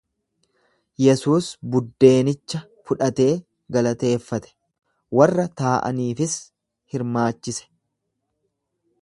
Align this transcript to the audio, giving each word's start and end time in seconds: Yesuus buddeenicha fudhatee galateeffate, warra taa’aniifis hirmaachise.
Yesuus 1.01 1.49
buddeenicha 1.75 2.61
fudhatee 2.91 3.29
galateeffate, 3.77 4.51
warra 5.21 5.47
taa’aniifis 5.63 6.35
hirmaachise. 6.95 7.71